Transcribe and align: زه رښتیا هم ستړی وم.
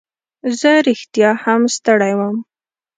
زه 0.59 0.71
رښتیا 0.87 1.29
هم 1.43 1.61
ستړی 1.75 2.13
وم. 2.19 2.35